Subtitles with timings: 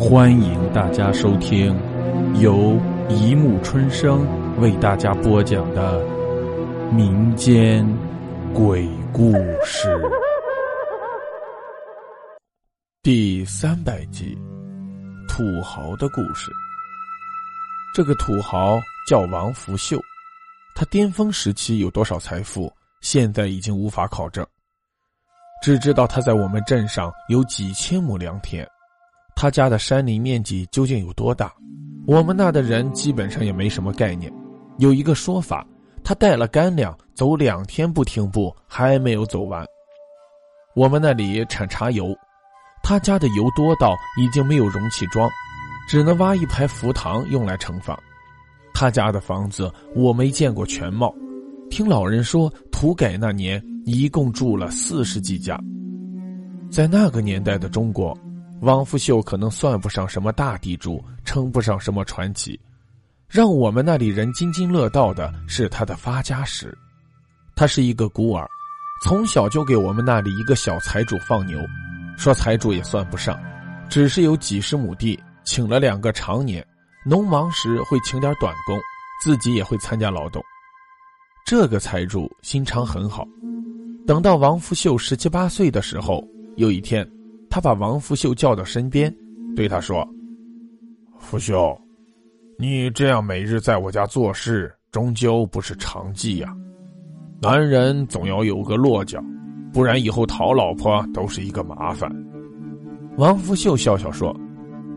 [0.00, 1.78] 欢迎大家收听
[2.40, 2.74] 由
[3.10, 4.26] 一木春生
[4.58, 6.02] 为大家播讲的
[6.90, 7.86] 民间
[8.54, 9.94] 鬼故事
[13.02, 14.34] 第三百集
[15.28, 16.50] 《土豪的故事》。
[17.94, 20.00] 这个土豪叫王福秀，
[20.74, 22.72] 他巅峰时期有多少财富，
[23.02, 24.46] 现在已经无法考证，
[25.62, 28.66] 只知道他在我们镇上有几千亩良田。
[29.40, 31.50] 他家的山林面积究竟有多大？
[32.06, 34.30] 我们那的人基本上也没什么概念。
[34.76, 35.66] 有一个说法，
[36.04, 39.64] 他带了干粮走两天不停步，还没有走完。
[40.76, 42.14] 我们那里产茶油，
[42.82, 45.26] 他家的油多到已经没有容器装，
[45.88, 47.98] 只能挖一排浮塘用来盛放。
[48.74, 51.14] 他家的房子我没见过全貌，
[51.70, 55.58] 听老人说，土改那年一共住了四十几家。
[56.70, 58.14] 在那个年代的中国。
[58.60, 62.60] 王福秀可能算不上什么大地主，称不上什么传奇，
[63.26, 66.76] 让我们那里人津津乐道的是他的发家史。
[67.56, 68.46] 他是一个孤儿，
[69.02, 71.58] 从小就给我们那里一个小财主放牛，
[72.18, 73.40] 说财主也算不上，
[73.88, 76.62] 只是有几十亩地，请了两个常年，
[77.02, 78.78] 农忙时会请点短工，
[79.22, 80.42] 自己也会参加劳动。
[81.46, 83.26] 这个财主心肠很好，
[84.06, 86.22] 等到王福秀十七八岁的时候，
[86.56, 87.10] 有一天。
[87.50, 89.12] 他把王福秀叫到身边，
[89.56, 90.08] 对他说
[91.18, 91.76] ：“福秀，
[92.56, 96.56] 你这样每日在我家做事，终究不是常计呀。
[97.42, 99.20] 男人总要有个落脚，
[99.72, 102.08] 不然以后讨老婆都是一个麻烦。”
[103.18, 104.32] 王福秀笑笑说：“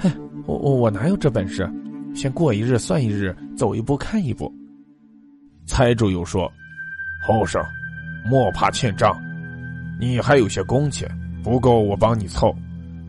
[0.00, 0.10] 嘿，
[0.46, 1.70] 我我我哪有这本事？
[2.14, 4.50] 先过一日算一日，走一步看一步。”
[5.66, 6.50] 财主又说
[7.28, 7.62] ：“后生，
[8.24, 9.14] 莫怕欠账，
[10.00, 11.06] 你还有些工钱。”
[11.42, 12.54] 不够，我帮你凑，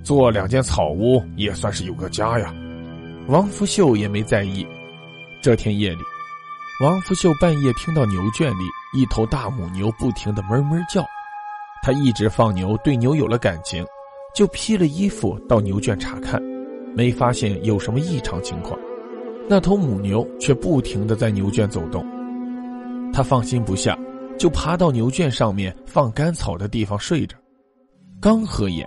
[0.04, 2.54] 做两间草屋也算是有个家呀。
[3.28, 4.66] 王福秀也没在意。
[5.42, 6.02] 这天夜里，
[6.84, 8.64] 王福秀半夜听到牛圈里
[8.94, 11.06] 一头大母牛不停的哞哞叫，
[11.84, 13.86] 他一直放牛，对牛有了感情，
[14.36, 16.42] 就披了衣服到牛圈查看，
[16.96, 18.78] 没发现有什么异常情况。
[19.48, 22.06] 那头母牛却不停的在牛圈走动，
[23.14, 23.98] 他放心不下，
[24.38, 27.36] 就爬到牛圈上面放干草的地方睡着。
[28.22, 28.86] 刚合眼，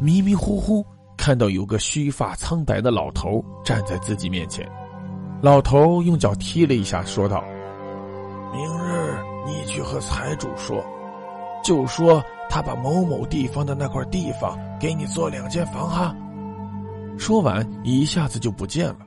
[0.00, 0.82] 迷迷糊糊
[1.14, 4.66] 看到有个须发苍白的老头站在自己面前。
[5.42, 7.44] 老头用脚踢了一下，说道
[8.54, 10.82] ：“明日你去和财主说，
[11.62, 16.16] 就说他把某某地方的那块地方给你做两间房哈。”
[17.18, 19.00] 说完，一下子就不见了。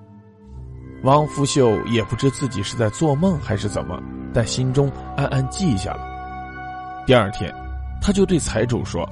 [1.02, 4.00] 王福秀也不知自己是在做梦还是怎么，
[4.32, 7.04] 但心中暗暗记下了。
[7.08, 7.52] 第二天，
[8.00, 9.04] 他就对财主说。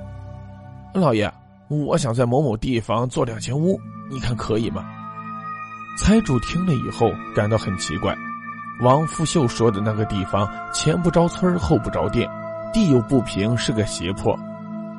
[0.93, 1.31] 老爷，
[1.69, 3.79] 我想在某某地方做两间屋，
[4.09, 4.85] 你看可以吗？
[5.97, 8.13] 财主听了以后感到很奇怪。
[8.81, 12.29] 王富秀说的那个地方前不着村后不着店，
[12.73, 14.37] 地又不平，是个斜坡，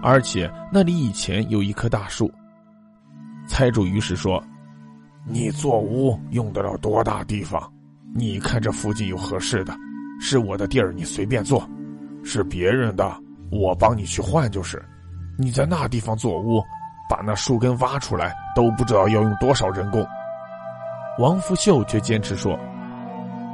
[0.03, 2.33] 而且那里以前有一棵大树。
[3.47, 4.43] 财主于是说
[5.29, 7.71] ：“你做屋用得了多大地方？
[8.15, 9.77] 你看这附近有合适的，
[10.21, 11.61] 是我的地儿，你随便做；
[12.25, 13.15] 是别人的，
[13.51, 14.83] 我帮你去换就是。”
[15.39, 16.63] 你在那地方做屋，
[17.09, 20.07] 把那树根挖出来，都不知道要用多少人工。
[21.19, 22.59] 王福秀却坚持说：“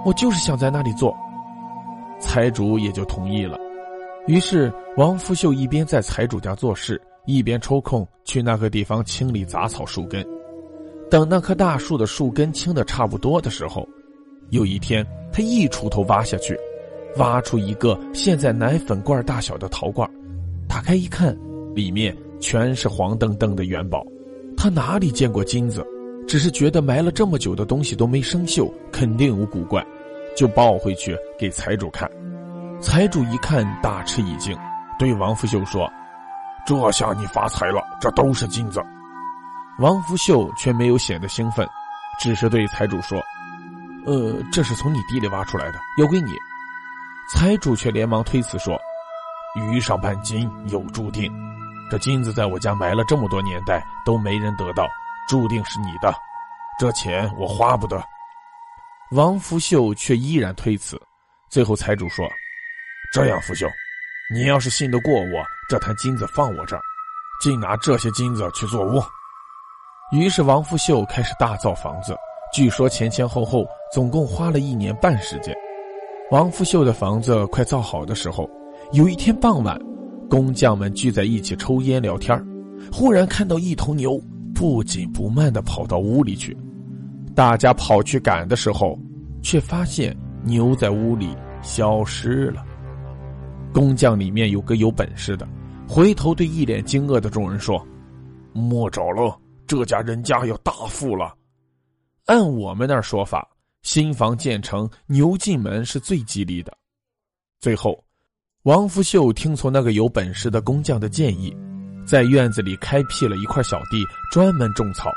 [0.04, 1.16] 我就是想在那里做。”
[2.20, 3.58] 财主也就同意了。
[4.26, 10.24] 于是王福秀一边在财主家做事，一边抽空去那个地方清理杂草树根。
[11.10, 13.88] 等那棵大树的树根清的差不多的时候，
[14.50, 16.58] 有一天他一锄头挖下去，
[17.16, 20.08] 挖出一个现在奶粉罐大小的陶罐，
[20.68, 21.36] 打开一看。
[21.78, 24.04] 里面全是黄澄澄的元宝，
[24.56, 25.86] 他哪里见过金子？
[26.26, 29.80] 只是觉得埋了这么久的东西都没生锈，肯定有古怪，
[30.36, 32.10] 就抱回去给财主看。
[32.80, 34.58] 财主一看大吃一惊，
[34.98, 35.88] 对王福秀说
[36.66, 38.82] ：“这下你发财了，这都是金子。”
[39.78, 41.64] 王福秀却没有显得兴奋，
[42.20, 43.22] 只是对财主说
[44.04, 46.32] ：“呃，这是从你地里挖出来的，要归你。”
[47.32, 48.76] 财主却连忙推辞说
[49.54, 51.32] ：“鱼上半斤有注定。”
[51.90, 54.86] 这金子在我家埋了这么多年代都没人得到，
[55.28, 56.14] 注定是你的。
[56.78, 58.02] 这钱我花不得。
[59.12, 61.00] 王福秀却依然推辞。
[61.50, 62.28] 最后财主说
[63.12, 63.66] ：“这样，福秀，
[64.32, 66.82] 你要是信得过我，这坛金子放我这儿，
[67.40, 69.02] 尽拿这些金子去做屋。”
[70.12, 72.14] 于是王福秀开始大造房子。
[72.52, 75.54] 据说前前后后总共花了一年半时间。
[76.30, 78.48] 王福秀的房子快造好的时候，
[78.92, 79.78] 有一天傍晚。
[80.28, 82.38] 工匠们聚在一起抽烟聊天
[82.92, 84.20] 忽然看到一头牛
[84.54, 86.56] 不紧不慢的跑到屋里去。
[87.34, 88.98] 大家跑去赶的时候，
[89.42, 92.64] 却发现牛在屋里消失了。
[93.72, 95.48] 工匠里面有个有本事的，
[95.88, 97.84] 回头对一脸惊愕的众人说
[98.52, 101.34] ：“莫找了，这家人家要大富了。”
[102.26, 103.48] 按我们那说法，
[103.82, 106.76] 新房建成，牛进门是最吉利的。
[107.60, 108.02] 最后，
[108.68, 111.56] 王福秀听从那个有本事的工匠的建议，
[112.06, 115.10] 在院子里开辟了一块小地，专门种草，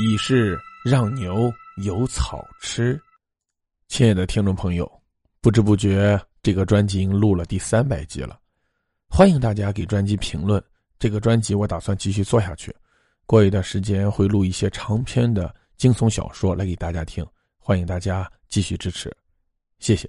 [0.00, 2.96] 以示让牛有草吃。
[3.88, 4.88] 亲爱的听众朋友，
[5.40, 6.16] 不知不觉。
[6.40, 8.38] 这个专辑录了第三百集了，
[9.08, 10.62] 欢迎大家给专辑评论。
[10.96, 12.72] 这个专辑我打算继续做下去，
[13.26, 17.26] 过一段时间会录一些长篇的惊悚小说来给大家听，
[17.58, 19.12] 欢迎大家继续支持，
[19.80, 20.08] 谢谢。